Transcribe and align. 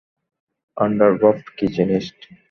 Undercroft 0.77 1.45
কী 1.57 1.65
জিনিস? 1.75 2.05